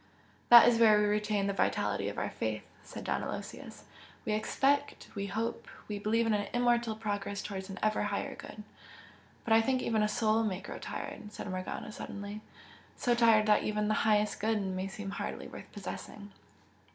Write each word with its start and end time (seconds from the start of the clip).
"That 0.49 0.67
is 0.67 0.79
where 0.79 0.97
we 0.97 1.05
retain 1.05 1.45
the 1.45 1.53
vitality 1.53 2.09
of 2.09 2.17
our 2.17 2.31
faith" 2.31 2.63
said 2.83 3.03
Don 3.03 3.21
Aloysius 3.21 3.83
"We 4.25 4.33
expect 4.33 5.09
we 5.13 5.27
hope! 5.27 5.67
We 5.87 5.99
believe 5.99 6.25
in 6.25 6.33
an 6.33 6.47
immortal 6.55 6.95
progress 6.95 7.43
towards 7.43 7.69
an 7.69 7.77
ever 7.83 8.01
Higher 8.05 8.33
Good." 8.33 8.63
"But 9.43 9.53
I 9.53 9.61
think 9.61 9.83
even 9.83 10.01
a 10.01 10.07
soul 10.07 10.43
may 10.43 10.59
grow 10.59 10.79
tired!" 10.79 11.31
said 11.31 11.47
Morgana, 11.51 11.91
suddenly 11.91 12.41
"so 12.95 13.13
tired 13.13 13.45
that 13.45 13.61
even 13.61 13.89
the 13.89 13.93
Highest 14.01 14.39
Good 14.39 14.59
may 14.59 14.87
seem 14.87 15.11
hardly 15.11 15.47
worth 15.47 15.71
possessing!" 15.71 16.31